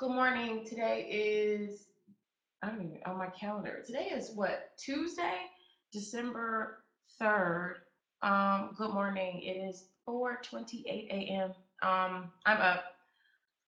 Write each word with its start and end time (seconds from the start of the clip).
Good 0.00 0.12
morning. 0.12 0.64
Today 0.64 1.02
is, 1.10 1.88
I 2.62 2.68
don't 2.68 2.80
even, 2.80 3.00
on 3.04 3.18
my 3.18 3.26
calendar. 3.26 3.82
Today 3.86 4.10
is 4.14 4.30
what, 4.34 4.70
Tuesday, 4.78 5.34
December 5.92 6.84
3rd. 7.20 7.74
Um, 8.22 8.74
good 8.78 8.94
morning. 8.94 9.42
It 9.42 9.58
is 9.58 9.88
4:28 10.08 10.86
a.m. 11.10 11.50
Um, 11.82 12.30
I'm 12.46 12.62
up. 12.62 12.84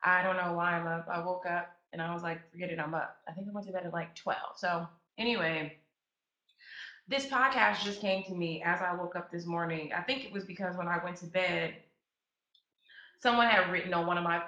I 0.05 0.23
don't 0.23 0.39
know 0.39 0.55
why 0.55 0.73
I'm 0.73 0.87
up. 0.87 1.07
I 1.07 1.23
woke 1.23 1.45
up 1.45 1.77
and 1.93 2.01
I 2.01 2.15
was 2.15 2.23
like, 2.23 2.51
forget 2.51 2.71
it, 2.71 2.79
I'm 2.81 2.95
up. 2.95 3.19
I 3.29 3.33
think 3.33 3.47
I 3.47 3.53
went 3.53 3.67
to 3.67 3.73
bed 3.75 3.85
at 3.85 3.93
like 3.93 4.15
12. 4.15 4.39
So 4.57 4.89
anyway, 5.19 5.77
this 7.09 7.27
podcast 7.27 7.85
just 7.85 8.01
came 8.01 8.25
to 8.25 8.35
me 8.35 8.63
as 8.65 8.81
I 8.81 8.95
woke 8.95 9.17
up 9.17 9.31
this 9.31 9.45
morning. 9.45 9.93
I 9.95 10.01
think 10.01 10.25
it 10.25 10.33
was 10.33 10.47
because 10.47 10.79
when 10.79 10.89
I 10.89 10.99
went 11.05 11.19
to 11.19 11.27
bed, 11.27 11.75
someone 13.21 13.49
had 13.49 13.71
written 13.71 13.93
on 13.93 14.07
one 14.07 14.17
of 14.17 14.25
my 14.25 14.43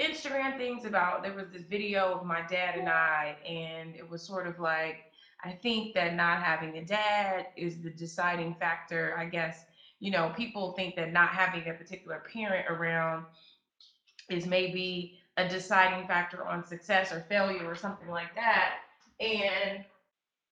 Instagram 0.00 0.56
things 0.56 0.84
about 0.84 1.22
there 1.22 1.34
was 1.34 1.48
this 1.52 1.62
video 1.62 2.12
of 2.12 2.24
my 2.24 2.42
dad 2.48 2.76
and 2.78 2.88
I, 2.88 3.36
and 3.46 3.96
it 3.96 4.08
was 4.08 4.22
sort 4.22 4.46
of 4.46 4.60
like, 4.60 4.98
I 5.42 5.52
think 5.52 5.94
that 5.94 6.14
not 6.14 6.42
having 6.42 6.78
a 6.78 6.84
dad 6.84 7.46
is 7.56 7.82
the 7.82 7.90
deciding 7.90 8.54
factor. 8.54 9.14
I 9.18 9.24
guess, 9.26 9.64
you 10.00 10.10
know, 10.10 10.32
people 10.36 10.72
think 10.72 10.96
that 10.96 11.12
not 11.12 11.30
having 11.30 11.68
a 11.68 11.74
particular 11.74 12.22
parent 12.32 12.66
around 12.68 13.26
is 14.28 14.46
maybe 14.46 15.18
a 15.36 15.48
deciding 15.48 16.06
factor 16.06 16.44
on 16.46 16.64
success 16.64 17.12
or 17.12 17.24
failure 17.28 17.64
or 17.64 17.74
something 17.74 18.08
like 18.08 18.34
that. 18.34 18.74
And 19.20 19.84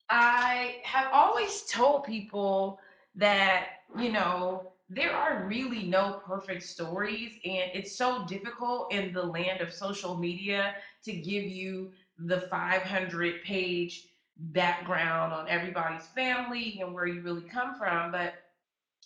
I 0.08 0.77
have 0.84 1.08
always 1.12 1.62
told 1.64 2.05
people 2.05 2.78
that, 3.16 3.66
you 3.98 4.12
know, 4.12 4.72
there 4.88 5.12
are 5.12 5.45
really 5.46 5.84
no 5.84 6.20
perfect 6.24 6.62
stories, 6.62 7.32
and 7.44 7.70
it's 7.74 7.96
so 7.96 8.24
difficult 8.27 8.92
in 8.92 9.12
the 9.12 9.22
land 9.22 9.60
of 9.60 9.72
social 9.72 10.16
media 10.16 10.74
to 11.04 11.12
give 11.12 11.44
you 11.44 11.90
the 12.19 12.42
500 12.42 13.42
page 13.42 14.08
background 14.36 15.33
on 15.33 15.48
everybody's 15.48 16.06
family 16.08 16.78
and 16.80 16.92
where 16.92 17.06
you 17.06 17.20
really 17.20 17.42
come 17.42 17.77
from. 17.77 18.12
But 18.12 18.34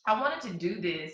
I 0.06 0.20
wanted 0.20 0.40
to 0.48 0.55
do 0.55 0.80
this 0.80 1.12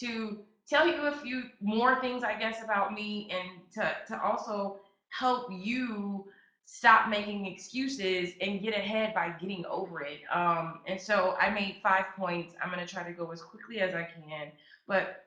to 0.00 0.38
tell 0.68 0.86
you 0.86 1.06
a 1.06 1.12
few 1.12 1.44
more 1.60 2.00
things, 2.00 2.24
I 2.24 2.38
guess, 2.38 2.62
about 2.62 2.92
me 2.94 3.30
and 3.30 3.60
to, 3.74 3.96
to 4.08 4.22
also 4.22 4.80
help 5.10 5.48
you 5.50 6.26
stop 6.70 7.08
making 7.08 7.46
excuses 7.46 8.34
and 8.42 8.60
get 8.60 8.74
ahead 8.74 9.14
by 9.14 9.30
getting 9.40 9.64
over 9.66 10.02
it. 10.02 10.20
Um, 10.30 10.80
and 10.86 11.00
so 11.00 11.34
I 11.40 11.48
made 11.48 11.76
five 11.82 12.04
points. 12.14 12.54
I'm 12.62 12.70
going 12.70 12.86
to 12.86 12.94
try 12.94 13.02
to 13.02 13.12
go 13.12 13.32
as 13.32 13.40
quickly 13.40 13.80
as 13.80 13.94
I 13.94 14.02
can. 14.02 14.52
But 14.86 15.24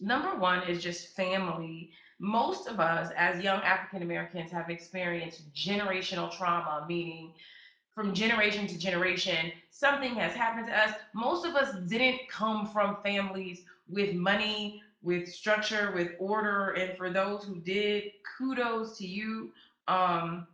number 0.00 0.34
one 0.36 0.66
is 0.66 0.82
just 0.82 1.14
family. 1.14 1.90
Most 2.18 2.66
of 2.66 2.80
us, 2.80 3.12
as 3.14 3.44
young 3.44 3.60
African 3.60 4.02
Americans, 4.02 4.50
have 4.52 4.70
experienced 4.70 5.52
generational 5.54 6.34
trauma, 6.34 6.86
meaning 6.88 7.34
from 7.94 8.14
generation 8.14 8.66
to 8.66 8.78
generation, 8.78 9.52
something 9.70 10.14
has 10.14 10.32
happened 10.32 10.68
to 10.68 10.76
us. 10.76 10.94
Most 11.12 11.44
of 11.44 11.56
us 11.56 11.76
didn't 11.88 12.20
come 12.30 12.66
from 12.70 12.96
families 13.04 13.64
with 13.86 14.14
money, 14.14 14.82
with 15.02 15.28
structure, 15.28 15.92
with 15.94 16.12
order. 16.18 16.70
And 16.70 16.96
for 16.96 17.10
those 17.10 17.44
who 17.44 17.56
did, 17.60 18.04
kudos 18.38 18.96
to 18.96 19.06
you. 19.06 19.52
Um, 19.88 20.46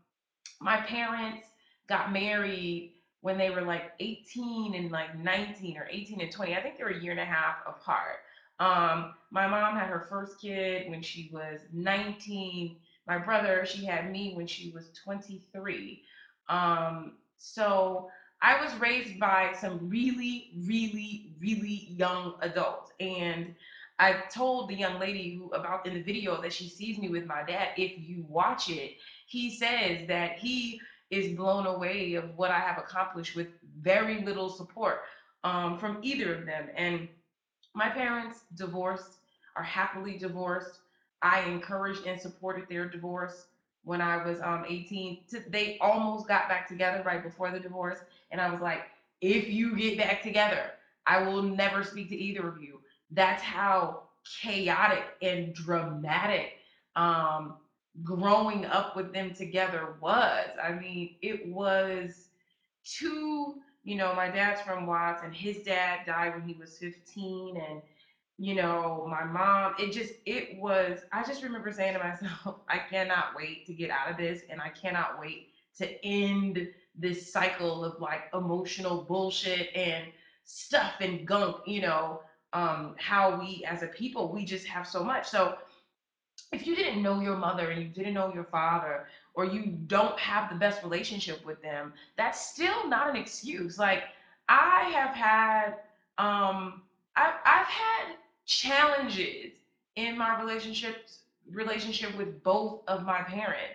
my 0.60 0.76
parents 0.78 1.46
got 1.88 2.12
married 2.12 2.92
when 3.22 3.36
they 3.36 3.50
were 3.50 3.62
like 3.62 3.92
18 4.00 4.74
and 4.74 4.90
like 4.90 5.18
19 5.18 5.76
or 5.76 5.86
18 5.90 6.20
and 6.20 6.32
20. 6.32 6.54
I 6.54 6.62
think 6.62 6.78
they 6.78 6.84
were 6.84 6.90
a 6.90 7.02
year 7.02 7.10
and 7.10 7.20
a 7.20 7.24
half 7.24 7.56
apart. 7.66 8.18
Um, 8.60 9.14
my 9.30 9.46
mom 9.46 9.76
had 9.76 9.88
her 9.88 10.06
first 10.08 10.40
kid 10.40 10.90
when 10.90 11.02
she 11.02 11.30
was 11.32 11.60
19. 11.72 12.76
My 13.06 13.18
brother, 13.18 13.64
she 13.66 13.84
had 13.84 14.10
me 14.12 14.34
when 14.34 14.46
she 14.46 14.70
was 14.70 14.90
23. 15.02 16.02
Um, 16.48 17.14
so 17.38 18.10
I 18.42 18.62
was 18.62 18.74
raised 18.76 19.18
by 19.18 19.52
some 19.58 19.88
really, 19.88 20.52
really, 20.66 21.32
really 21.40 21.88
young 21.90 22.34
adults. 22.42 22.92
And 23.00 23.54
I 23.98 24.22
told 24.32 24.70
the 24.70 24.74
young 24.74 24.98
lady 24.98 25.34
who 25.34 25.50
about 25.50 25.86
in 25.86 25.94
the 25.94 26.02
video 26.02 26.40
that 26.40 26.52
she 26.52 26.68
sees 26.68 26.98
me 26.98 27.08
with 27.08 27.26
my 27.26 27.42
dad, 27.42 27.68
if 27.76 27.92
you 27.98 28.24
watch 28.28 28.70
it, 28.70 28.96
he 29.30 29.48
says 29.48 30.08
that 30.08 30.38
he 30.38 30.80
is 31.10 31.36
blown 31.36 31.64
away 31.66 32.14
of 32.14 32.36
what 32.36 32.50
I 32.50 32.58
have 32.58 32.78
accomplished 32.78 33.36
with 33.36 33.46
very 33.80 34.22
little 34.24 34.50
support 34.50 35.02
um, 35.44 35.78
from 35.78 35.98
either 36.02 36.34
of 36.34 36.46
them. 36.46 36.66
And 36.76 37.08
my 37.72 37.88
parents 37.88 38.40
divorced, 38.56 39.18
are 39.54 39.62
happily 39.62 40.18
divorced. 40.18 40.80
I 41.22 41.42
encouraged 41.42 42.06
and 42.06 42.20
supported 42.20 42.68
their 42.68 42.88
divorce 42.88 43.46
when 43.84 44.00
I 44.00 44.24
was 44.24 44.40
um, 44.40 44.64
18. 44.68 45.20
They 45.48 45.78
almost 45.80 46.26
got 46.26 46.48
back 46.48 46.66
together 46.66 47.00
right 47.06 47.22
before 47.22 47.52
the 47.52 47.60
divorce. 47.60 47.98
And 48.32 48.40
I 48.40 48.50
was 48.50 48.60
like, 48.60 48.82
if 49.20 49.48
you 49.48 49.76
get 49.76 49.96
back 49.96 50.24
together, 50.24 50.72
I 51.06 51.22
will 51.22 51.42
never 51.42 51.84
speak 51.84 52.08
to 52.08 52.16
either 52.16 52.48
of 52.48 52.60
you. 52.60 52.80
That's 53.12 53.42
how 53.44 54.02
chaotic 54.42 55.04
and 55.22 55.54
dramatic 55.54 56.54
um, 56.96 57.54
growing 58.02 58.64
up 58.66 58.96
with 58.96 59.12
them 59.12 59.32
together 59.32 59.96
was. 60.00 60.48
I 60.62 60.72
mean, 60.72 61.10
it 61.22 61.46
was 61.46 62.28
two, 62.84 63.54
you 63.84 63.96
know, 63.96 64.14
my 64.14 64.28
dad's 64.28 64.60
from 64.60 64.86
Watts 64.86 65.22
and 65.22 65.34
his 65.34 65.62
dad 65.62 66.00
died 66.06 66.34
when 66.34 66.42
he 66.42 66.54
was 66.54 66.76
15 66.78 67.56
and 67.56 67.82
you 68.38 68.54
know, 68.54 69.06
my 69.08 69.24
mom, 69.24 69.74
it 69.78 69.92
just 69.92 70.14
it 70.24 70.48
was 70.58 71.00
I 71.12 71.22
just 71.22 71.42
remember 71.42 71.70
saying 71.70 71.94
to 71.94 71.98
myself, 71.98 72.56
I 72.68 72.78
cannot 72.78 73.26
wait 73.36 73.64
to 73.66 73.74
get 73.74 73.90
out 73.90 74.10
of 74.10 74.16
this 74.16 74.42
and 74.48 74.60
I 74.60 74.70
cannot 74.70 75.18
wait 75.18 75.46
to 75.78 75.88
end 76.04 76.66
this 76.94 77.30
cycle 77.32 77.84
of 77.84 77.98
like 78.00 78.22
emotional 78.34 79.04
bullshit 79.06 79.68
and 79.74 80.06
stuff 80.44 80.94
and 81.00 81.26
gunk, 81.26 81.56
you 81.66 81.80
know, 81.80 82.20
um 82.52 82.94
how 82.98 83.38
we 83.38 83.64
as 83.68 83.82
a 83.82 83.88
people 83.88 84.32
we 84.32 84.44
just 84.44 84.66
have 84.66 84.86
so 84.86 85.02
much. 85.04 85.26
So 85.28 85.52
if 86.52 86.66
you 86.66 86.74
didn't 86.74 87.02
know 87.02 87.20
your 87.20 87.36
mother 87.36 87.70
and 87.70 87.82
you 87.82 87.88
didn't 87.88 88.14
know 88.14 88.32
your 88.34 88.44
father 88.44 89.06
or 89.34 89.44
you 89.44 89.66
don't 89.86 90.18
have 90.18 90.50
the 90.50 90.56
best 90.56 90.82
relationship 90.82 91.44
with 91.44 91.60
them 91.62 91.92
that's 92.16 92.46
still 92.52 92.88
not 92.88 93.08
an 93.10 93.16
excuse. 93.16 93.78
Like 93.78 94.04
i 94.48 94.90
have 94.92 95.14
had 95.14 95.76
um 96.18 96.82
i've, 97.14 97.34
I've 97.44 97.66
had 97.66 98.16
challenges 98.46 99.52
in 99.94 100.18
my 100.18 100.40
relationships 100.40 101.20
relationship 101.52 102.16
with 102.16 102.42
both 102.42 102.80
of 102.88 103.04
my 103.04 103.22
parents. 103.22 103.74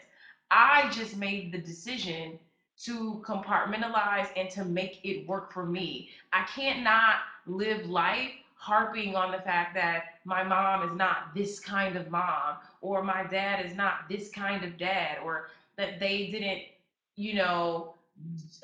I 0.52 0.90
just 0.92 1.18
made 1.18 1.52
the 1.52 1.58
decision 1.58 2.40
to 2.84 3.24
compartmentalize 3.26 4.28
and 4.36 4.50
to 4.52 4.66
make 4.66 5.00
it 5.04 5.28
work 5.28 5.52
for 5.52 5.66
me. 5.66 6.10
I 6.34 6.44
can't 6.44 6.84
not 6.84 7.16
live 7.46 7.86
life 7.88 8.32
harping 8.56 9.16
on 9.16 9.32
the 9.32 9.40
fact 9.40 9.74
that 9.76 10.15
my 10.26 10.44
mom 10.44 10.90
is 10.90 10.98
not 10.98 11.34
this 11.34 11.60
kind 11.60 11.96
of 11.96 12.10
mom 12.12 12.58
or 12.82 13.04
my 13.04 13.24
dad 13.24 13.66
is 13.66 13.76
not 13.76 14.10
this 14.10 14.30
kind 14.30 14.64
of 14.66 14.78
dad 14.78 15.18
or 15.24 15.48
that 15.78 16.00
they 16.00 16.28
didn't 16.28 16.64
you 17.16 17.36
know 17.36 17.94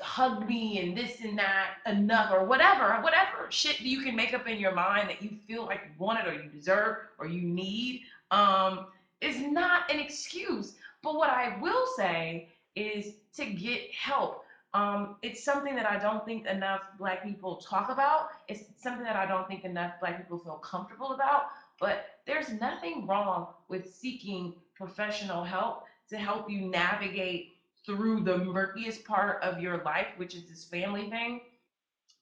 hug 0.00 0.48
me 0.48 0.80
and 0.80 0.96
this 0.96 1.20
and 1.22 1.38
that 1.38 1.74
enough 1.86 2.32
or 2.32 2.44
whatever 2.44 3.00
whatever 3.02 3.46
shit 3.50 3.80
you 3.80 4.00
can 4.00 4.16
make 4.16 4.34
up 4.34 4.48
in 4.48 4.58
your 4.58 4.74
mind 4.74 5.08
that 5.08 5.22
you 5.22 5.30
feel 5.46 5.64
like 5.64 5.80
you 5.84 5.90
wanted 5.98 6.26
or 6.26 6.34
you 6.34 6.48
deserve 6.50 6.96
or 7.18 7.26
you 7.26 7.42
need 7.42 8.02
um 8.30 8.86
is 9.20 9.40
not 9.40 9.88
an 9.90 10.00
excuse. 10.00 10.74
But 11.02 11.14
what 11.14 11.30
i 11.30 11.56
will 11.60 11.86
say 11.96 12.48
is 12.74 13.14
to 13.36 13.46
get 13.46 13.92
help 13.92 14.41
um, 14.74 15.16
it's 15.22 15.44
something 15.44 15.76
that 15.76 15.86
I 15.86 15.98
don't 15.98 16.24
think 16.24 16.46
enough 16.46 16.80
Black 16.98 17.22
people 17.22 17.56
talk 17.56 17.90
about. 17.90 18.28
It's 18.48 18.62
something 18.82 19.04
that 19.04 19.16
I 19.16 19.26
don't 19.26 19.46
think 19.46 19.64
enough 19.64 19.94
Black 20.00 20.18
people 20.18 20.38
feel 20.38 20.56
comfortable 20.56 21.12
about. 21.12 21.44
But 21.78 22.06
there's 22.26 22.50
nothing 22.60 23.06
wrong 23.06 23.48
with 23.68 23.92
seeking 23.92 24.54
professional 24.74 25.44
help 25.44 25.84
to 26.08 26.16
help 26.16 26.50
you 26.50 26.60
navigate 26.62 27.56
through 27.84 28.20
the 28.20 28.38
murkiest 28.38 29.04
part 29.04 29.42
of 29.42 29.60
your 29.60 29.82
life, 29.82 30.06
which 30.16 30.34
is 30.34 30.44
this 30.48 30.64
family 30.64 31.10
thing. 31.10 31.40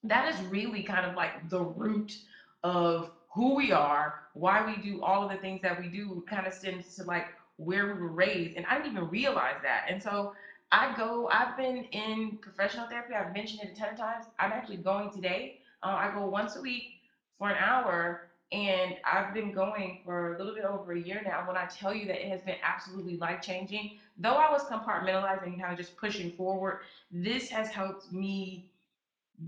That 0.02 0.32
is 0.32 0.40
really 0.46 0.82
kind 0.82 1.06
of 1.06 1.14
like 1.14 1.48
the 1.50 1.60
root 1.60 2.16
of 2.64 3.10
who 3.32 3.54
we 3.54 3.70
are, 3.70 4.14
why 4.34 4.64
we 4.66 4.82
do 4.82 5.02
all 5.02 5.24
of 5.24 5.30
the 5.30 5.36
things 5.36 5.62
that 5.62 5.80
we 5.80 5.88
do, 5.88 6.24
kind 6.28 6.46
of 6.46 6.54
stems 6.54 6.96
to 6.96 7.04
like 7.04 7.26
where 7.56 7.86
we 7.86 8.00
were 8.00 8.08
raised. 8.08 8.56
And 8.56 8.66
I 8.66 8.76
didn't 8.76 8.92
even 8.92 9.08
realize 9.08 9.56
that. 9.62 9.84
And 9.88 10.02
so 10.02 10.32
I 10.72 10.96
go, 10.96 11.28
I've 11.28 11.56
been 11.56 11.84
in 11.92 12.38
professional 12.40 12.86
therapy. 12.86 13.14
I've 13.14 13.34
mentioned 13.34 13.62
it 13.62 13.72
a 13.76 13.80
ton 13.80 13.90
of 13.90 13.98
times. 13.98 14.26
I'm 14.38 14.52
actually 14.52 14.78
going 14.78 15.10
today. 15.10 15.58
Uh, 15.82 15.96
I 15.98 16.12
go 16.14 16.26
once 16.26 16.56
a 16.56 16.60
week 16.60 17.00
for 17.38 17.50
an 17.50 17.56
hour 17.58 18.22
and 18.52 18.96
I've 19.04 19.32
been 19.32 19.52
going 19.52 20.00
for 20.04 20.34
a 20.34 20.38
little 20.38 20.54
bit 20.54 20.64
over 20.64 20.92
a 20.92 21.00
year 21.00 21.22
now. 21.24 21.46
When 21.46 21.56
I 21.56 21.66
tell 21.66 21.94
you 21.94 22.06
that 22.06 22.24
it 22.24 22.28
has 22.28 22.42
been 22.42 22.56
absolutely 22.62 23.16
life 23.16 23.40
changing, 23.40 23.90
though 24.16 24.34
I 24.34 24.50
was 24.50 24.64
compartmentalizing 24.64 25.46
and 25.46 25.60
kind 25.60 25.72
of 25.72 25.78
just 25.78 25.96
pushing 25.96 26.32
forward, 26.32 26.80
this 27.10 27.48
has 27.50 27.68
helped 27.68 28.12
me 28.12 28.66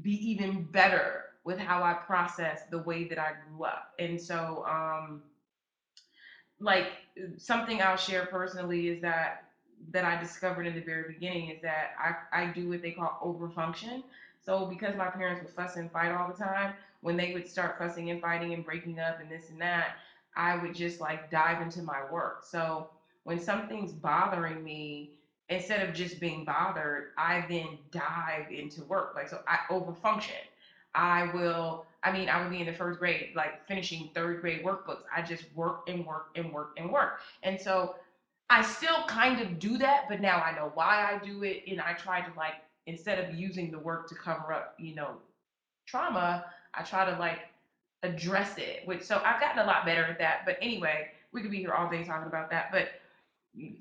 be 0.03 0.13
even 0.31 0.65
better 0.65 1.25
with 1.45 1.59
how 1.59 1.83
I 1.83 1.95
process 1.95 2.63
the 2.71 2.79
way 2.79 3.05
that 3.09 3.19
I 3.19 3.33
grew 3.49 3.65
up. 3.65 3.89
And 3.99 4.21
so, 4.21 4.65
um, 4.69 5.23
like 6.61 6.87
something 7.37 7.83
I'll 7.83 7.97
share 7.97 8.27
personally 8.27 8.89
is 8.89 9.01
that 9.03 9.42
that 9.90 10.05
I 10.05 10.17
discovered 10.17 10.67
in 10.67 10.75
the 10.75 10.81
very 10.81 11.12
beginning 11.12 11.49
is 11.49 11.61
that 11.62 11.90
I, 11.99 12.43
I 12.43 12.46
do 12.46 12.69
what 12.69 12.82
they 12.82 12.93
call 12.93 13.19
overfunction. 13.23 14.02
So 14.40 14.67
because 14.67 14.94
my 14.96 15.08
parents 15.08 15.40
would 15.43 15.50
fuss 15.50 15.76
and 15.76 15.90
fight 15.90 16.11
all 16.11 16.26
the 16.29 16.34
time, 16.34 16.75
when 17.00 17.17
they 17.17 17.32
would 17.32 17.46
start 17.46 17.79
fussing 17.79 18.11
and 18.11 18.20
fighting 18.20 18.52
and 18.52 18.64
breaking 18.64 18.99
up 18.99 19.20
and 19.20 19.31
this 19.31 19.50
and 19.50 19.61
that, 19.61 19.96
I 20.37 20.56
would 20.56 20.75
just 20.75 21.00
like 21.00 21.31
dive 21.31 21.61
into 21.61 21.82
my 21.82 22.02
work. 22.11 22.38
So 22.43 22.88
when 23.25 23.38
something's 23.38 23.93
bothering 23.93 24.62
me, 24.62 25.11
instead 25.49 25.87
of 25.87 25.94
just 25.94 26.19
being 26.20 26.44
bothered, 26.44 27.08
I 27.17 27.44
then 27.49 27.78
dive 27.90 28.50
into 28.50 28.85
work. 28.85 29.12
Like 29.14 29.28
so 29.28 29.40
I 29.46 29.58
overfunction. 29.70 30.40
I 30.94 31.31
will 31.32 31.85
I 32.02 32.11
mean, 32.12 32.28
I 32.28 32.40
would 32.40 32.50
be 32.50 32.61
in 32.61 32.67
the 32.67 32.73
first 32.73 32.99
grade, 32.99 33.31
like 33.35 33.67
finishing 33.67 34.11
third 34.14 34.40
grade 34.40 34.64
workbooks. 34.64 35.02
I 35.14 35.23
just 35.23 35.44
work 35.55 35.82
and 35.87 36.05
work 36.05 36.31
and 36.35 36.52
work 36.52 36.73
and 36.76 36.90
work. 36.90 37.20
And 37.44 37.61
so 37.61 37.94
I 38.52 38.60
still 38.60 39.04
kind 39.06 39.40
of 39.40 39.58
do 39.58 39.78
that, 39.78 40.04
but 40.10 40.20
now 40.20 40.43
I 40.43 40.54
know 40.54 40.70
why 40.75 41.10
I 41.10 41.25
do 41.25 41.43
it. 41.43 41.62
And 41.66 41.81
I 41.81 41.94
try 41.94 42.20
to 42.20 42.31
like, 42.37 42.56
instead 42.87 43.19
of 43.19 43.34
using 43.34 43.70
the 43.70 43.78
work 43.78 44.08
to 44.10 44.14
cover 44.14 44.52
up, 44.52 44.75
you 44.78 44.94
know, 44.94 45.16
trauma, 45.87 46.44
I 46.75 46.82
try 46.82 47.10
to 47.10 47.19
like 47.19 47.40
address 48.02 48.58
it. 48.58 48.82
Which 48.87 49.04
so 49.04 49.22
I've 49.25 49.40
gotten 49.40 49.60
a 49.60 49.66
lot 49.66 49.87
better 49.87 50.04
at 50.04 50.19
that. 50.19 50.43
But 50.44 50.58
anyway, 50.60 51.08
we 51.32 51.40
could 51.40 51.50
be 51.50 51.58
here 51.58 51.72
all 51.72 51.90
day 51.90 52.04
talking 52.04 52.28
about 52.28 52.50
that. 52.50 52.70
But 52.70 52.90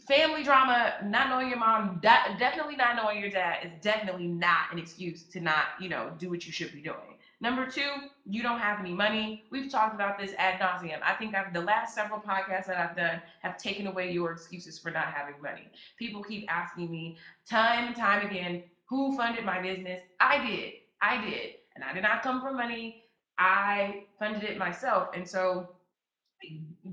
family 0.08 0.44
drama, 0.44 0.96
not 1.04 1.30
knowing 1.30 1.50
your 1.50 1.60
mom, 1.60 2.00
de- 2.02 2.38
definitely 2.40 2.78
not 2.78 2.96
knowing 2.96 3.20
your 3.20 3.30
dad 3.30 3.66
is 3.66 3.72
definitely 3.82 4.28
not 4.28 4.72
an 4.72 4.80
excuse 4.80 5.24
to 5.24 5.42
not, 5.42 5.66
you 5.82 5.90
know, 5.90 6.12
do 6.18 6.30
what 6.30 6.46
you 6.46 6.54
should 6.54 6.72
be 6.74 6.82
doing. 6.82 7.18
Number 7.42 7.66
two, 7.66 7.90
you 8.26 8.44
don't 8.44 8.60
have 8.60 8.80
any 8.80 8.94
money. 8.94 9.46
We've 9.50 9.72
talked 9.72 9.96
about 9.96 10.20
this 10.20 10.32
ad 10.38 10.60
nauseum. 10.60 11.00
I 11.04 11.14
think 11.16 11.34
I've, 11.34 11.52
the 11.54 11.62
last 11.62 11.96
several 11.96 12.20
podcasts 12.20 12.68
that 12.68 12.78
I've 12.78 12.96
done 12.96 13.20
have 13.42 13.58
taken 13.58 13.88
away 13.88 14.12
your 14.12 14.32
excuses 14.32 14.78
for 14.78 14.92
not 14.92 15.06
having 15.06 15.42
money. 15.42 15.68
People 15.98 16.24
keep 16.24 16.46
asking 16.54 16.92
me 16.92 17.18
time 17.50 17.88
and 17.88 17.96
time 17.96 18.28
again, 18.28 18.64
who 18.86 19.18
funded 19.18 19.44
my 19.44 19.60
business? 19.60 20.02
I 20.20 20.46
did. 20.46 20.74
I 21.02 21.26
did. 21.26 21.56
And 21.74 21.84
I 21.84 21.94
did 21.94 22.04
not 22.04 22.22
come 22.22 22.42
from 22.42 22.58
money. 22.58 23.06
I 23.40 24.04
funded 24.20 24.44
it 24.44 24.60
myself. 24.60 25.10
And 25.16 25.28
so 25.28 25.70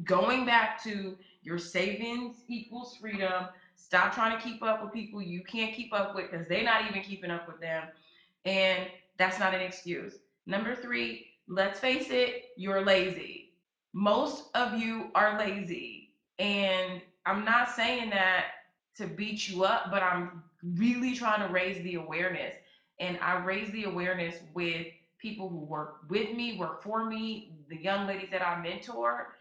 going 0.05 0.47
back 0.47 0.83
to 0.85 1.17
your 1.43 1.59
savings 1.59 2.37
equals 2.49 2.97
freedom. 2.97 3.49
Stop 3.77 4.15
trying 4.15 4.37
to 4.37 4.43
keep 4.43 4.63
up 4.63 4.83
with 4.83 4.93
people 4.93 5.21
you 5.21 5.43
can't 5.43 5.75
keep 5.75 5.93
up 5.93 6.15
with 6.15 6.31
because 6.31 6.47
they're 6.49 6.65
not 6.65 6.89
even 6.89 7.03
keeping 7.03 7.31
up 7.31 7.47
with 7.47 7.61
them. 7.61 7.85
And 8.45 8.87
that's 9.19 9.39
not 9.39 9.55
an 9.55 9.61
excuse. 9.61 10.15
Number 10.49 10.75
three, 10.75 11.27
let's 11.47 11.79
face 11.79 12.07
it, 12.09 12.47
you're 12.57 12.83
lazy. 12.83 13.53
Most 13.93 14.45
of 14.55 14.81
you 14.81 15.11
are 15.15 15.39
lazy. 15.39 16.15
And 16.39 17.03
I'm 17.27 17.45
not 17.45 17.71
saying 17.71 18.09
that 18.11 18.47
to 18.97 19.07
beat 19.07 19.47
you 19.47 19.65
up, 19.65 19.91
but 19.91 20.03
I'm 20.03 20.43
really 20.63 21.15
trying 21.15 21.47
to 21.47 21.53
raise 21.53 21.83
the 21.85 21.97
awareness. 21.97 22.55
And 22.99 23.19
I 23.21 23.45
raise 23.45 23.71
the 23.73 23.85
awareness 23.85 24.37
with 24.55 24.87
people 25.19 25.51
who 25.51 25.59
work 25.59 25.99
with 26.09 26.35
me, 26.35 26.57
work 26.57 26.83
for 26.83 27.05
me, 27.05 27.53
the 27.69 27.77
young 27.77 28.07
ladies 28.07 28.31
that 28.31 28.41
I 28.41 28.59
mentor. 28.63 29.37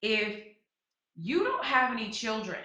If 0.00 0.44
you 1.16 1.42
don't 1.42 1.64
have 1.64 1.90
any 1.90 2.10
children, 2.10 2.60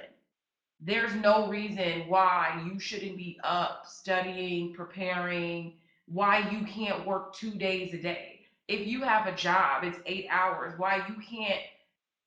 there's 0.79 1.15
no 1.15 1.47
reason 1.47 2.07
why 2.07 2.63
you 2.63 2.79
shouldn't 2.79 3.17
be 3.17 3.39
up 3.43 3.85
studying, 3.87 4.75
preparing, 4.75 5.73
why 6.07 6.49
you 6.49 6.65
can't 6.65 7.05
work 7.05 7.33
two 7.35 7.51
days 7.51 7.93
a 7.93 7.97
day. 7.97 8.41
If 8.67 8.87
you 8.87 9.01
have 9.01 9.27
a 9.27 9.35
job, 9.35 9.83
it's 9.83 9.99
eight 10.05 10.27
hours, 10.29 10.73
why 10.77 11.05
you 11.07 11.15
can't 11.15 11.61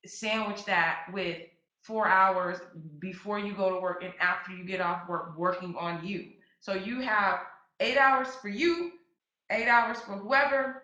sandwich 0.05 0.65
that 0.65 1.05
with 1.13 1.37
four 1.81 2.07
hours 2.07 2.57
before 2.99 3.39
you 3.39 3.53
go 3.53 3.73
to 3.73 3.79
work 3.79 4.03
and 4.03 4.13
after 4.19 4.51
you 4.51 4.63
get 4.63 4.81
off 4.81 5.07
work 5.07 5.37
working 5.37 5.75
on 5.77 6.05
you. 6.05 6.29
So 6.59 6.73
you 6.73 7.01
have 7.01 7.41
eight 7.79 7.97
hours 7.97 8.27
for 8.41 8.49
you, 8.49 8.93
eight 9.49 9.67
hours 9.67 9.99
for 9.99 10.13
whoever, 10.13 10.83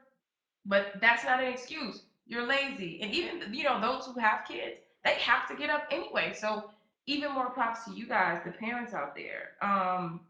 but 0.66 0.94
that's 1.00 1.24
not 1.24 1.42
an 1.42 1.52
excuse. 1.52 2.04
You're 2.26 2.46
lazy. 2.46 3.00
And 3.02 3.14
even, 3.14 3.54
you 3.54 3.64
know, 3.64 3.80
those 3.80 4.06
who 4.06 4.20
have 4.20 4.46
kids, 4.48 4.78
they 5.06 5.14
have 5.14 5.48
to 5.50 5.56
get 5.56 5.70
up 5.70 5.84
anyway. 5.92 6.36
So 6.38 6.72
even 7.06 7.32
more 7.32 7.50
props 7.52 7.86
to 7.86 7.94
you 7.94 8.08
guys, 8.08 8.42
the 8.44 8.52
parents 8.52 8.94
out 8.94 9.16
there. 9.16 9.52
Um, 9.62 10.22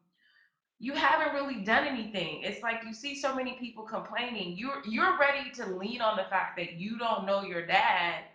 you 0.80 0.94
haven't 0.94 1.34
really 1.34 1.64
done 1.64 1.88
anything. 1.88 2.42
It's 2.44 2.62
like 2.62 2.82
you 2.86 2.94
see 2.94 3.16
so 3.20 3.34
many 3.36 3.54
people 3.54 3.84
complaining. 3.84 4.56
You're 4.58 4.82
you're 4.88 5.18
ready 5.18 5.50
to 5.56 5.66
lean 5.76 6.02
on 6.02 6.18
the 6.18 6.26
fact 6.30 6.58
that 6.58 6.74
you 6.74 6.98
don't 7.00 7.26
know 7.26 7.42
your 7.42 7.66
dad, 7.66 8.26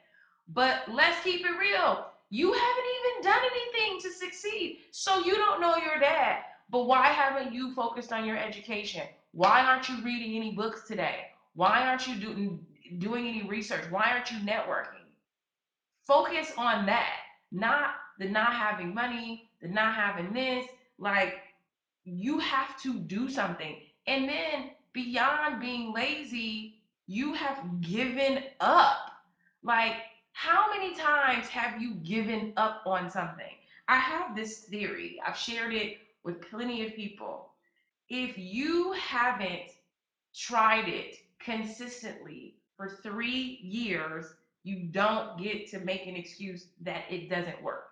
but 0.48 0.82
let's 0.90 1.22
keep 1.22 1.46
it 1.46 1.58
real. 1.58 2.06
You 2.30 2.52
haven't 2.52 2.84
even 2.98 3.30
done 3.30 3.42
anything 3.52 4.00
to 4.00 4.16
succeed. 4.16 4.78
So 4.90 5.24
you 5.24 5.34
don't 5.36 5.60
know 5.60 5.76
your 5.76 6.00
dad. 6.00 6.42
But 6.70 6.86
why 6.86 7.08
haven't 7.08 7.52
you 7.52 7.74
focused 7.74 8.12
on 8.12 8.24
your 8.24 8.38
education? 8.38 9.02
Why 9.32 9.62
aren't 9.64 9.88
you 9.88 10.02
reading 10.02 10.36
any 10.36 10.52
books 10.52 10.88
today? 10.88 11.26
Why 11.54 11.86
aren't 11.86 12.08
you 12.08 12.16
doing 12.16 12.66
doing 12.98 13.28
any 13.28 13.48
research? 13.48 13.84
Why 13.90 14.10
aren't 14.10 14.32
you 14.32 14.38
networking? 14.38 15.06
Focus 16.06 16.52
on 16.56 16.86
that, 16.86 17.18
not 17.52 17.90
the 18.18 18.28
not 18.28 18.54
having 18.54 18.92
money, 18.92 19.50
the 19.60 19.68
not 19.68 19.94
having 19.94 20.32
this. 20.32 20.66
Like 20.98 21.34
you 22.04 22.38
have 22.38 22.80
to 22.82 22.94
do 22.94 23.28
something. 23.28 23.76
And 24.06 24.28
then 24.28 24.70
beyond 24.92 25.60
being 25.60 25.92
lazy, 25.92 26.80
you 27.06 27.34
have 27.34 27.80
given 27.80 28.44
up. 28.60 29.10
Like, 29.62 29.96
how 30.32 30.72
many 30.72 30.94
times 30.94 31.46
have 31.48 31.80
you 31.80 31.94
given 31.96 32.52
up 32.56 32.82
on 32.86 33.10
something? 33.10 33.52
I 33.88 33.96
have 33.96 34.34
this 34.34 34.60
theory, 34.60 35.20
I've 35.26 35.36
shared 35.36 35.74
it 35.74 35.98
with 36.24 36.48
plenty 36.48 36.86
of 36.86 36.94
people. 36.94 37.50
If 38.08 38.36
you 38.38 38.92
haven't 38.92 39.70
tried 40.34 40.88
it 40.88 41.16
consistently 41.38 42.56
for 42.76 42.88
three 43.02 43.60
years, 43.62 44.26
you 44.64 44.88
don't 44.90 45.38
get 45.40 45.68
to 45.70 45.80
make 45.80 46.06
an 46.06 46.16
excuse 46.16 46.68
that 46.82 47.04
it 47.10 47.28
doesn't 47.28 47.62
work. 47.62 47.88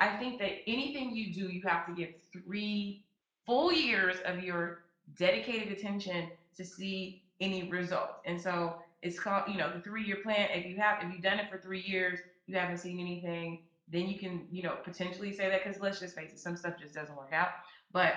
I 0.00 0.16
think 0.18 0.38
that 0.40 0.52
anything 0.66 1.14
you 1.14 1.32
do, 1.32 1.48
you 1.52 1.62
have 1.66 1.86
to 1.86 1.92
give 1.94 2.14
three 2.32 3.04
full 3.46 3.72
years 3.72 4.16
of 4.26 4.42
your 4.42 4.80
dedicated 5.16 5.72
attention 5.72 6.28
to 6.56 6.64
see 6.64 7.22
any 7.40 7.70
results. 7.70 8.20
And 8.26 8.40
so 8.40 8.76
it's 9.02 9.18
called, 9.18 9.44
you 9.48 9.56
know, 9.56 9.72
the 9.72 9.80
three-year 9.80 10.18
plan. 10.22 10.48
If 10.52 10.66
you 10.66 10.76
have, 10.76 11.02
if 11.02 11.12
you've 11.12 11.22
done 11.22 11.38
it 11.38 11.50
for 11.50 11.58
three 11.58 11.82
years, 11.82 12.18
you 12.46 12.56
haven't 12.56 12.78
seen 12.78 12.98
anything, 12.98 13.62
then 13.88 14.08
you 14.08 14.18
can, 14.18 14.46
you 14.50 14.62
know, 14.62 14.74
potentially 14.84 15.32
say 15.32 15.48
that 15.48 15.64
because 15.64 15.80
let's 15.80 16.00
just 16.00 16.16
face 16.16 16.32
it, 16.32 16.40
some 16.40 16.56
stuff 16.56 16.74
just 16.80 16.94
doesn't 16.94 17.16
work 17.16 17.32
out. 17.32 17.50
But 17.92 18.14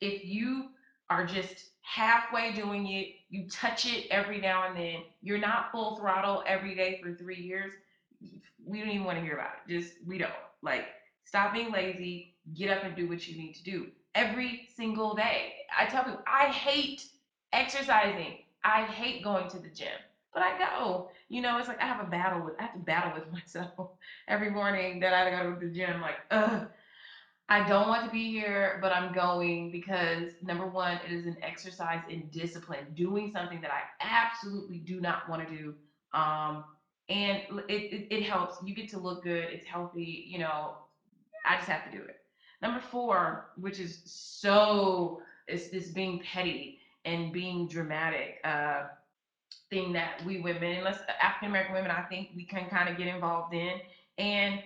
if 0.00 0.24
you 0.24 0.70
are 1.08 1.24
just 1.24 1.70
halfway 1.80 2.52
doing 2.52 2.86
it, 2.88 3.14
you 3.30 3.48
touch 3.48 3.86
it 3.86 4.06
every 4.10 4.40
now 4.40 4.68
and 4.68 4.76
then, 4.76 5.02
you're 5.22 5.38
not 5.38 5.70
full 5.72 5.96
throttle 5.96 6.42
every 6.46 6.74
day 6.74 7.00
for 7.02 7.14
three 7.14 7.40
years, 7.40 7.72
we 8.66 8.80
don't 8.80 8.90
even 8.90 9.04
want 9.04 9.18
to 9.18 9.24
hear 9.24 9.34
about 9.34 9.52
it. 9.66 9.80
Just, 9.80 9.94
we 10.06 10.18
don't. 10.18 10.32
Like, 10.62 10.86
stop 11.24 11.52
being 11.52 11.70
lazy, 11.70 12.34
get 12.54 12.70
up 12.76 12.84
and 12.84 12.96
do 12.96 13.08
what 13.08 13.26
you 13.26 13.36
need 13.36 13.54
to 13.54 13.62
do 13.62 13.86
every 14.14 14.68
single 14.76 15.14
day. 15.14 15.54
I 15.76 15.86
tell 15.86 16.04
people, 16.04 16.22
I 16.26 16.46
hate 16.46 17.06
exercising. 17.52 18.38
I 18.64 18.84
hate 18.84 19.22
going 19.22 19.48
to 19.50 19.58
the 19.58 19.68
gym, 19.68 19.98
but 20.32 20.42
I 20.42 20.58
go. 20.58 21.10
You 21.28 21.42
know, 21.42 21.58
it's 21.58 21.68
like 21.68 21.80
I 21.80 21.86
have 21.86 22.00
a 22.00 22.08
battle 22.10 22.44
with, 22.44 22.54
I 22.58 22.62
have 22.64 22.72
to 22.74 22.78
battle 22.80 23.12
with 23.14 23.30
myself 23.32 23.90
every 24.28 24.50
morning 24.50 25.00
that 25.00 25.14
I 25.14 25.30
go 25.30 25.54
to 25.54 25.60
the 25.66 25.72
gym. 25.72 26.00
Like, 26.00 26.16
ugh, 26.30 26.68
I 27.48 27.66
don't 27.68 27.88
want 27.88 28.04
to 28.06 28.10
be 28.10 28.30
here, 28.30 28.78
but 28.80 28.92
I'm 28.92 29.12
going 29.12 29.70
because 29.70 30.32
number 30.42 30.66
one, 30.66 30.98
it 31.06 31.12
is 31.12 31.26
an 31.26 31.36
exercise 31.42 32.00
in 32.08 32.28
discipline, 32.30 32.86
doing 32.94 33.30
something 33.30 33.60
that 33.60 33.70
I 33.70 33.82
absolutely 34.00 34.78
do 34.78 35.00
not 35.00 35.28
want 35.28 35.46
to 35.48 35.54
do. 35.54 35.74
Um, 36.12 36.64
and 37.08 37.42
it, 37.68 37.92
it, 37.92 38.06
it 38.10 38.22
helps. 38.22 38.58
You 38.64 38.74
get 38.74 38.88
to 38.90 38.98
look 38.98 39.22
good. 39.24 39.44
It's 39.50 39.66
healthy. 39.66 40.24
You 40.26 40.38
know, 40.38 40.72
I 41.44 41.56
just 41.56 41.68
have 41.68 41.84
to 41.84 41.90
do 41.90 42.02
it. 42.04 42.23
Number 42.64 42.80
four, 42.80 43.50
which 43.60 43.78
is 43.78 44.00
so, 44.06 45.20
is 45.48 45.68
this 45.68 45.88
being 45.90 46.20
petty 46.20 46.78
and 47.04 47.30
being 47.30 47.68
dramatic. 47.68 48.38
Uh, 48.42 48.84
thing 49.68 49.92
that 49.92 50.24
we 50.24 50.40
women, 50.40 50.82
let's 50.82 51.00
African 51.22 51.48
American 51.48 51.74
women, 51.74 51.90
I 51.90 52.04
think 52.04 52.30
we 52.34 52.42
can 52.42 52.66
kind 52.70 52.88
of 52.88 52.96
get 52.96 53.06
involved 53.06 53.52
in. 53.52 53.80
And 54.16 54.62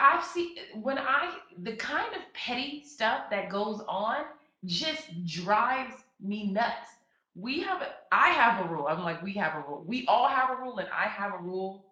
I've 0.00 0.24
seen 0.24 0.56
when 0.82 0.98
I 0.98 1.36
the 1.62 1.76
kind 1.76 2.12
of 2.16 2.22
petty 2.32 2.82
stuff 2.84 3.30
that 3.30 3.48
goes 3.48 3.80
on 3.86 4.24
just 4.64 5.24
drives 5.24 5.94
me 6.20 6.50
nuts. 6.50 6.88
We 7.36 7.60
have 7.60 7.80
a, 7.80 7.90
I 8.10 8.30
have 8.30 8.66
a 8.66 8.68
rule. 8.68 8.88
I'm 8.88 9.04
like 9.04 9.22
we 9.22 9.34
have 9.34 9.54
a 9.54 9.68
rule. 9.68 9.84
We 9.86 10.04
all 10.08 10.26
have 10.26 10.50
a 10.50 10.60
rule, 10.60 10.78
and 10.78 10.88
I 10.88 11.06
have 11.06 11.32
a 11.32 11.38
rule 11.38 11.84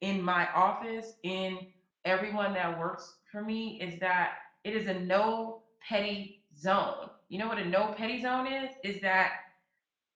in 0.00 0.22
my 0.22 0.48
office 0.54 1.12
in 1.24 1.58
everyone 2.06 2.54
that 2.54 2.78
works 2.78 3.16
for 3.30 3.42
me 3.42 3.78
is 3.82 4.00
that 4.00 4.32
it 4.64 4.74
is 4.74 4.86
a 4.86 4.94
no 4.94 5.62
petty 5.86 6.42
zone. 6.56 7.10
You 7.28 7.38
know 7.38 7.48
what 7.48 7.58
a 7.58 7.64
no 7.64 7.94
petty 7.96 8.20
zone 8.20 8.46
is? 8.46 8.70
Is 8.84 9.00
that 9.02 9.32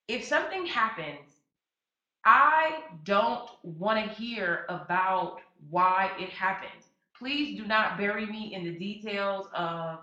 if 0.07 0.23
something 0.23 0.65
happens 0.65 1.37
I 2.29 2.79
don't 3.05 3.49
want 3.63 4.05
to 4.05 4.13
hear 4.13 4.65
about 4.67 5.39
why 5.69 6.11
it 6.19 6.29
happened. 6.29 6.83
Please 7.17 7.57
do 7.57 7.65
not 7.65 7.97
bury 7.97 8.25
me 8.25 8.53
in 8.53 8.65
the 8.65 8.77
details 8.77 9.47
of, 9.55 9.99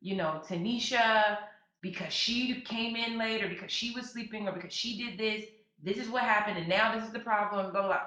you 0.00 0.16
know, 0.16 0.42
Tanisha 0.44 1.38
because 1.80 2.12
she 2.12 2.62
came 2.62 2.96
in 2.96 3.16
late 3.16 3.44
or 3.44 3.48
because 3.48 3.70
she 3.70 3.92
was 3.92 4.10
sleeping 4.10 4.48
or 4.48 4.52
because 4.52 4.72
she 4.72 4.98
did 4.98 5.16
this. 5.16 5.48
This 5.80 5.98
is 5.98 6.08
what 6.10 6.24
happened 6.24 6.58
and 6.58 6.68
now 6.68 6.92
this 6.96 7.04
is 7.04 7.12
the 7.12 7.20
problem. 7.20 7.70
Blah 7.70 7.82
blah. 7.82 8.00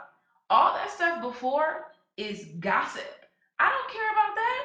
All 0.49 0.73
that 0.73 0.91
stuff 0.91 1.21
before 1.21 1.85
is 2.17 2.47
gossip. 2.59 3.25
I 3.57 3.69
don't 3.69 3.89
care 3.93 4.11
about 4.11 4.35
that. 4.35 4.63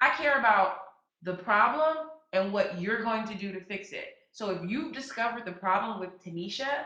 I 0.00 0.07
care 0.18 0.38
about 0.38 0.78
the 1.22 1.34
problem 1.34 2.08
and 2.32 2.52
what 2.52 2.80
you're 2.80 3.02
going 3.02 3.26
to 3.28 3.34
do 3.34 3.52
to 3.52 3.60
fix 3.60 3.92
it. 3.92 4.16
So 4.32 4.50
if 4.50 4.70
you've 4.70 4.92
discovered 4.92 5.44
the 5.44 5.52
problem 5.52 6.00
with 6.00 6.22
Tanisha, 6.22 6.84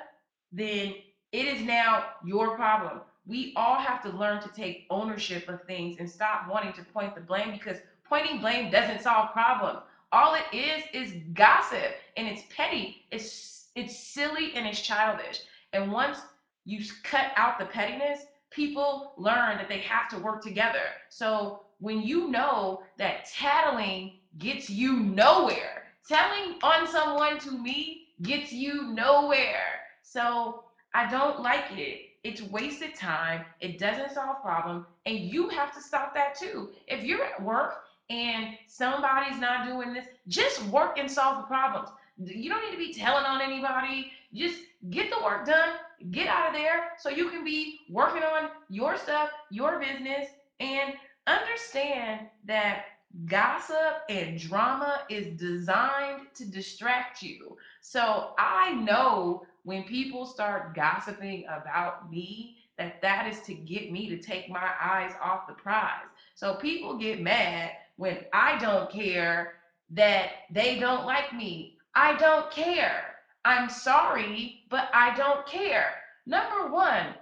then 0.52 0.94
it 1.32 1.46
is 1.46 1.62
now 1.62 2.04
your 2.24 2.54
problem. 2.56 3.00
We 3.26 3.52
all 3.56 3.76
have 3.76 4.02
to 4.02 4.10
learn 4.10 4.42
to 4.42 4.48
take 4.50 4.86
ownership 4.90 5.48
of 5.48 5.62
things 5.64 5.96
and 5.98 6.10
stop 6.10 6.48
wanting 6.48 6.72
to 6.74 6.84
point 6.84 7.14
the 7.14 7.20
blame 7.20 7.52
because 7.52 7.78
pointing 8.04 8.40
blame 8.40 8.70
doesn't 8.70 9.02
solve 9.02 9.32
problems. 9.32 9.80
All 10.12 10.34
it 10.34 10.54
is 10.54 10.82
is 10.92 11.22
gossip 11.32 11.94
and 12.16 12.26
it's 12.28 12.42
petty. 12.54 13.06
It's 13.10 13.68
it's 13.74 13.98
silly 13.98 14.52
and 14.54 14.66
it's 14.66 14.80
childish. 14.80 15.40
And 15.72 15.90
once 15.90 16.18
you 16.66 16.84
cut 17.02 17.32
out 17.36 17.58
the 17.58 17.64
pettiness, 17.64 18.20
people 18.50 19.14
learn 19.16 19.56
that 19.56 19.68
they 19.68 19.78
have 19.78 20.10
to 20.10 20.18
work 20.18 20.42
together. 20.42 20.84
So 21.08 21.62
when 21.82 22.00
you 22.00 22.30
know 22.30 22.84
that 22.96 23.26
tattling 23.26 24.12
gets 24.38 24.70
you 24.70 25.00
nowhere, 25.00 25.82
telling 26.08 26.54
on 26.62 26.86
someone 26.86 27.40
to 27.40 27.50
me 27.50 28.06
gets 28.22 28.52
you 28.52 28.84
nowhere. 28.92 29.80
So 30.04 30.62
I 30.94 31.10
don't 31.10 31.42
like 31.42 31.76
it. 31.76 32.02
It's 32.22 32.40
wasted 32.40 32.94
time. 32.94 33.44
It 33.60 33.80
doesn't 33.80 34.12
solve 34.12 34.42
problems. 34.42 34.86
And 35.06 35.18
you 35.18 35.48
have 35.48 35.74
to 35.74 35.82
stop 35.82 36.14
that 36.14 36.38
too. 36.38 36.70
If 36.86 37.02
you're 37.02 37.24
at 37.24 37.42
work 37.42 37.82
and 38.10 38.56
somebody's 38.68 39.40
not 39.40 39.66
doing 39.66 39.92
this, 39.92 40.06
just 40.28 40.62
work 40.66 40.98
and 40.98 41.10
solve 41.10 41.38
the 41.38 41.48
problems. 41.48 41.88
You 42.16 42.48
don't 42.48 42.62
need 42.64 42.70
to 42.70 42.78
be 42.78 42.94
telling 42.94 43.24
on 43.24 43.40
anybody. 43.40 44.12
Just 44.32 44.60
get 44.90 45.10
the 45.10 45.20
work 45.24 45.46
done, 45.46 45.70
get 46.12 46.28
out 46.28 46.46
of 46.46 46.54
there 46.54 46.90
so 47.00 47.08
you 47.08 47.28
can 47.28 47.42
be 47.42 47.80
working 47.90 48.22
on 48.22 48.50
your 48.68 48.96
stuff, 48.96 49.30
your 49.50 49.80
business, 49.80 50.28
and 50.60 50.94
understand 51.26 52.28
that 52.44 52.84
gossip 53.26 54.02
and 54.08 54.38
drama 54.38 55.02
is 55.10 55.38
designed 55.38 56.26
to 56.34 56.46
distract 56.46 57.22
you. 57.22 57.56
So 57.80 58.34
I 58.38 58.72
know 58.74 59.44
when 59.64 59.84
people 59.84 60.26
start 60.26 60.74
gossiping 60.74 61.44
about 61.44 62.10
me 62.10 62.56
that 62.78 63.00
that 63.02 63.28
is 63.30 63.40
to 63.42 63.54
get 63.54 63.92
me 63.92 64.08
to 64.08 64.18
take 64.18 64.48
my 64.48 64.70
eyes 64.80 65.12
off 65.22 65.46
the 65.46 65.54
prize. 65.54 66.06
So 66.34 66.56
people 66.56 66.96
get 66.96 67.20
mad 67.20 67.72
when 67.96 68.18
I 68.32 68.58
don't 68.58 68.90
care 68.90 69.54
that 69.90 70.30
they 70.50 70.78
don't 70.78 71.04
like 71.04 71.34
me. 71.34 71.76
I 71.94 72.16
don't 72.16 72.50
care. 72.50 73.16
I'm 73.44 73.68
sorry, 73.68 74.64
but 74.70 74.88
I 74.94 75.14
don't 75.14 75.46
care. 75.46 75.94
Number 76.26 76.72
one, 76.72 77.14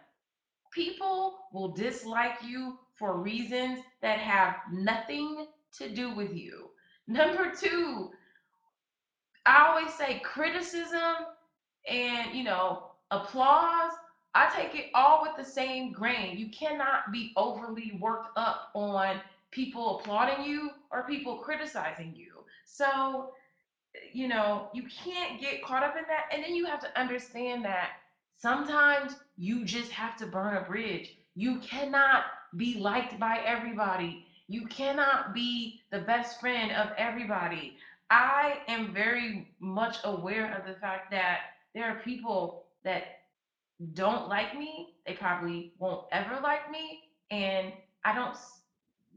people 0.72 1.40
will 1.52 1.68
dislike 1.68 2.36
you 2.46 2.78
for 3.00 3.16
reasons 3.16 3.80
that 4.02 4.18
have 4.20 4.56
nothing 4.70 5.46
to 5.78 5.92
do 5.92 6.14
with 6.14 6.36
you. 6.36 6.68
Number 7.08 7.50
two, 7.58 8.10
I 9.46 9.66
always 9.66 9.92
say 9.94 10.20
criticism 10.22 11.16
and, 11.90 12.34
you 12.34 12.44
know, 12.44 12.90
applause. 13.10 13.92
I 14.34 14.52
take 14.54 14.78
it 14.78 14.90
all 14.94 15.22
with 15.22 15.32
the 15.36 15.50
same 15.50 15.92
grain. 15.92 16.38
You 16.38 16.50
cannot 16.50 17.10
be 17.10 17.32
overly 17.36 17.98
worked 18.00 18.28
up 18.36 18.70
on 18.74 19.20
people 19.50 19.98
applauding 19.98 20.44
you 20.44 20.70
or 20.92 21.02
people 21.04 21.38
criticizing 21.38 22.14
you. 22.14 22.44
So, 22.64 23.32
you 24.12 24.28
know, 24.28 24.68
you 24.72 24.84
can't 24.84 25.40
get 25.40 25.64
caught 25.64 25.82
up 25.82 25.96
in 25.96 26.04
that. 26.06 26.26
And 26.32 26.44
then 26.44 26.54
you 26.54 26.66
have 26.66 26.80
to 26.80 27.00
understand 27.00 27.64
that 27.64 27.92
sometimes 28.36 29.16
you 29.36 29.64
just 29.64 29.90
have 29.90 30.16
to 30.18 30.26
burn 30.26 30.58
a 30.58 30.60
bridge. 30.60 31.16
You 31.34 31.58
cannot 31.58 32.24
be 32.56 32.78
liked 32.78 33.18
by 33.18 33.40
everybody. 33.44 34.26
You 34.48 34.66
cannot 34.66 35.34
be 35.34 35.80
the 35.90 36.00
best 36.00 36.40
friend 36.40 36.72
of 36.72 36.90
everybody. 36.98 37.76
I 38.10 38.58
am 38.66 38.92
very 38.92 39.54
much 39.60 39.98
aware 40.04 40.56
of 40.56 40.66
the 40.66 40.78
fact 40.80 41.10
that 41.12 41.40
there 41.74 41.84
are 41.84 42.00
people 42.00 42.64
that 42.82 43.20
don't 43.94 44.28
like 44.28 44.58
me. 44.58 44.94
They 45.06 45.12
probably 45.14 45.72
won't 45.78 46.06
ever 46.10 46.40
like 46.42 46.70
me. 46.70 47.00
And 47.30 47.72
I 48.04 48.14
don't 48.14 48.36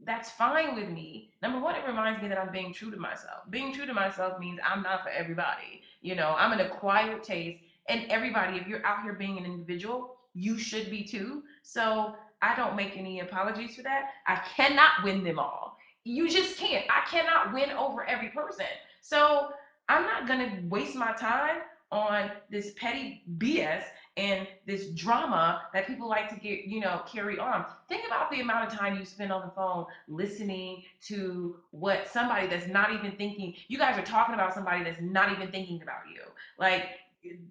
that's 0.06 0.30
fine 0.30 0.74
with 0.74 0.88
me. 0.90 1.30
Number 1.42 1.60
one, 1.60 1.74
it 1.76 1.86
reminds 1.86 2.22
me 2.22 2.28
that 2.28 2.38
I'm 2.38 2.52
being 2.52 2.72
true 2.72 2.90
to 2.90 2.96
myself. 2.96 3.42
Being 3.50 3.72
true 3.72 3.86
to 3.86 3.94
myself 3.94 4.38
means 4.38 4.60
I'm 4.64 4.82
not 4.82 5.02
for 5.02 5.08
everybody. 5.10 5.82
You 6.02 6.14
know, 6.14 6.34
I'm 6.36 6.52
an 6.52 6.60
acquired 6.60 7.22
taste, 7.22 7.62
and 7.88 8.04
everybody, 8.10 8.58
if 8.58 8.66
you're 8.66 8.84
out 8.84 9.02
here 9.02 9.14
being 9.14 9.38
an 9.38 9.44
individual, 9.44 10.16
you 10.34 10.58
should 10.58 10.90
be 10.90 11.04
too. 11.04 11.42
So 11.62 12.16
I 12.44 12.54
don't 12.54 12.76
make 12.76 12.96
any 12.96 13.20
apologies 13.20 13.74
for 13.74 13.82
that. 13.82 14.10
I 14.26 14.36
cannot 14.54 15.02
win 15.02 15.24
them 15.24 15.38
all. 15.38 15.78
You 16.04 16.28
just 16.28 16.58
can't. 16.58 16.84
I 16.90 17.08
cannot 17.10 17.54
win 17.54 17.70
over 17.70 18.04
every 18.04 18.28
person. 18.28 18.66
So 19.00 19.48
I'm 19.88 20.02
not 20.02 20.28
gonna 20.28 20.60
waste 20.68 20.94
my 20.94 21.12
time 21.12 21.62
on 21.90 22.30
this 22.50 22.72
petty 22.72 23.22
BS 23.38 23.84
and 24.18 24.46
this 24.66 24.88
drama 24.90 25.62
that 25.72 25.86
people 25.86 26.06
like 26.06 26.28
to 26.28 26.36
get, 26.36 26.64
you 26.64 26.80
know, 26.80 27.02
carry 27.10 27.38
on. 27.38 27.64
Think 27.88 28.06
about 28.06 28.30
the 28.30 28.40
amount 28.40 28.70
of 28.70 28.78
time 28.78 28.98
you 28.98 29.06
spend 29.06 29.32
on 29.32 29.42
the 29.42 29.52
phone 29.52 29.86
listening 30.06 30.82
to 31.06 31.56
what 31.70 32.08
somebody 32.12 32.46
that's 32.46 32.66
not 32.66 32.92
even 32.92 33.12
thinking, 33.12 33.54
you 33.68 33.78
guys 33.78 33.98
are 33.98 34.04
talking 34.04 34.34
about 34.34 34.52
somebody 34.52 34.84
that's 34.84 35.00
not 35.00 35.32
even 35.32 35.50
thinking 35.50 35.80
about 35.82 36.02
you. 36.12 36.20
Like, 36.58 36.88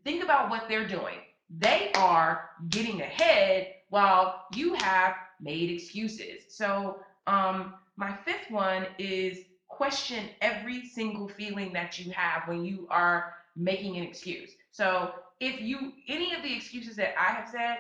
think 0.04 0.24
about 0.24 0.50
what 0.52 0.68
they're 0.70 0.88
doing. 0.88 1.18
They 1.50 1.92
are 1.96 2.50
getting 2.70 3.02
ahead 3.02 3.68
while 3.94 4.46
you 4.56 4.74
have 4.74 5.14
made 5.40 5.70
excuses. 5.70 6.46
So, 6.50 6.98
um, 7.28 7.76
my 7.96 8.12
fifth 8.26 8.50
one 8.50 8.88
is 8.98 9.38
question 9.68 10.30
every 10.42 10.84
single 10.88 11.28
feeling 11.28 11.72
that 11.74 12.00
you 12.00 12.12
have 12.12 12.48
when 12.48 12.66
you 12.66 12.88
are 12.90 13.36
making 13.56 13.98
an 13.98 14.04
excuse. 14.04 14.56
So 14.72 15.12
if 15.40 15.62
you 15.62 15.94
any 16.08 16.34
of 16.34 16.42
the 16.42 16.52
excuses 16.56 16.96
that 16.96 17.14
I 17.20 17.34
have 17.34 17.48
said, 17.50 17.78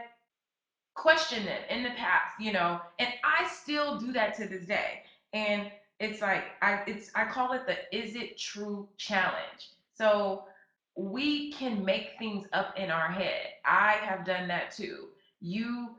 question 0.93 1.45
them 1.45 1.61
in 1.71 1.81
the 1.81 1.89
past, 1.91 2.39
you 2.39 2.51
know, 2.53 2.79
and 2.99 3.09
I 3.23 3.47
still 3.47 3.99
do 3.99 4.13
that 4.13 4.35
to 4.37 4.47
this 4.47 4.67
day. 4.67 5.01
And 5.33 5.71
it's 5.99 6.21
like 6.21 6.43
I 6.61 6.83
it's 6.85 7.09
I 7.15 7.25
call 7.25 7.53
it 7.53 7.65
the 7.65 7.77
is 7.91 8.15
it 8.15 8.37
true 8.37 8.87
challenge. 8.97 9.71
So 9.95 10.43
we 10.95 11.51
can 11.53 11.83
make 11.83 12.11
things 12.19 12.45
up 12.53 12.77
in 12.77 12.91
our 12.91 13.11
head. 13.11 13.47
I 13.65 13.93
have 14.03 14.25
done 14.25 14.47
that 14.49 14.75
too. 14.75 15.07
You 15.41 15.95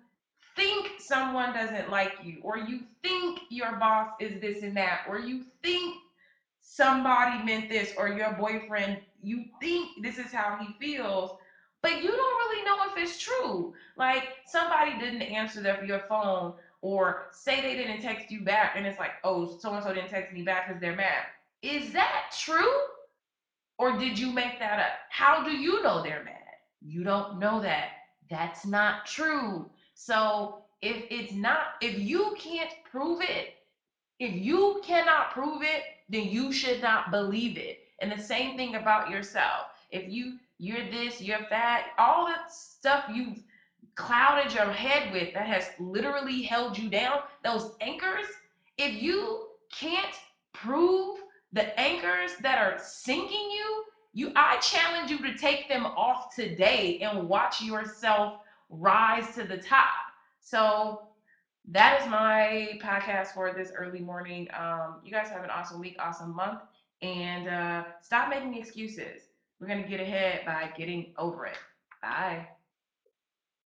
think 0.57 1.01
someone 1.01 1.53
doesn't 1.53 1.91
like 1.91 2.13
you, 2.23 2.39
or 2.43 2.59
you 2.59 2.81
think 3.03 3.41
your 3.49 3.77
boss 3.77 4.11
is 4.21 4.41
this 4.41 4.63
and 4.63 4.77
that, 4.77 5.03
or 5.09 5.19
you 5.19 5.45
think 5.63 5.97
somebody 6.61 7.43
meant 7.45 7.69
this, 7.69 7.93
or 7.97 8.09
your 8.09 8.33
boyfriend, 8.33 8.99
you 9.23 9.45
think 9.61 10.03
this 10.03 10.19
is 10.19 10.33
how 10.33 10.59
he 10.61 10.75
feels, 10.79 11.37
but 11.83 12.03
you 12.03 12.11
don't 12.11 12.17
really 12.17 12.65
know 12.65 12.79
if 12.87 12.97
it's 12.97 13.19
true. 13.19 13.75
Like 13.97 14.25
somebody 14.47 14.99
didn't 14.99 15.23
answer 15.23 15.61
their 15.61 15.85
your 15.85 16.01
phone, 16.09 16.55
or 16.83 17.29
say 17.33 17.61
they 17.61 17.77
didn't 17.77 18.03
text 18.03 18.31
you 18.31 18.43
back, 18.43 18.75
and 18.77 18.87
it's 18.87 18.99
like, 18.99 19.13
oh, 19.25 19.59
so 19.59 19.73
and 19.75 19.83
so 19.85 19.95
didn't 19.95 20.11
text 20.11 20.33
me 20.33 20.43
back 20.43 20.69
because 20.69 20.81
they're 20.81 20.97
mad. 20.97 21.25
Is 21.63 21.93
that 21.93 22.35
true? 22.39 22.73
Or 23.79 23.99
did 23.99 24.19
you 24.19 24.31
make 24.31 24.59
that 24.61 24.79
up? 24.79 24.93
How 25.11 25.43
do 25.43 25.51
you 25.51 25.83
know 25.83 26.03
they're 26.03 26.25
mad? 26.25 26.39
You 26.81 27.03
don't 27.03 27.39
know 27.39 27.61
that. 27.61 27.89
That's 28.31 28.65
not 28.65 29.07
true. 29.07 29.69
So 29.95 30.59
if 30.83 31.05
it's 31.11 31.33
not, 31.33 31.75
if 31.81 31.99
you 31.99 32.35
can't 32.39 32.71
prove 32.91 33.23
it, 33.23 33.55
if 34.21 34.35
you 34.35 34.81
cannot 34.85 35.33
prove 35.33 35.63
it, 35.63 35.83
then 36.09 36.29
you 36.29 36.53
should 36.53 36.83
not 36.83 37.11
believe 37.11 37.57
it. 37.57 37.81
And 38.01 38.13
the 38.13 38.23
same 38.23 38.57
thing 38.57 38.75
about 38.75 39.11
yourself. 39.11 39.69
If 39.91 40.13
you 40.13 40.39
you're 40.59 40.89
this, 40.91 41.21
you're 41.21 41.47
that, 41.51 41.89
all 41.99 42.27
that 42.27 42.53
stuff 42.53 43.05
you've 43.13 43.43
clouded 43.97 44.53
your 44.53 44.71
head 44.71 45.13
with 45.13 45.35
that 45.35 45.47
has 45.47 45.71
literally 45.79 46.43
held 46.43 46.79
you 46.79 46.89
down, 46.89 47.21
those 47.43 47.73
anchors, 47.81 48.27
if 48.79 49.03
you 49.03 49.47
can't 49.73 50.15
prove 50.53 51.19
the 51.53 51.79
anchors 51.79 52.33
that 52.43 52.59
are 52.59 52.79
sinking 52.83 53.51
you, 53.51 53.85
you 54.13 54.33
I 54.37 54.59
challenge 54.59 55.11
you 55.11 55.19
to 55.19 55.37
take 55.37 55.69
them 55.69 55.87
off 55.87 56.35
today 56.35 57.01
and 57.01 57.29
watch 57.29 57.63
yourself 57.63 58.41
rise 58.79 59.35
to 59.35 59.45
the 59.45 59.59
top. 59.59 59.91
So 60.41 61.09
that 61.69 62.01
is 62.01 62.09
my 62.09 62.79
podcast 62.83 63.29
for 63.29 63.53
this 63.53 63.73
early 63.77 64.01
morning. 64.01 64.49
Um, 64.59 65.01
you 65.05 65.11
guys 65.11 65.29
have 65.29 65.45
an 65.45 65.51
awesome 65.51 65.81
week, 65.81 65.97
awesome 65.99 66.35
month, 66.35 66.61
and 67.03 67.49
uh, 67.49 67.85
stop 68.03 68.29
making 68.29 68.55
excuses. 68.55 69.23
We're 69.61 69.69
going 69.69 69.83
to 69.83 69.89
get 69.89 70.01
ahead 70.01 70.45
by 70.45 70.71
getting 70.77 71.15
over 71.17 71.47
it. 71.47 71.57
Bye. 72.03 72.49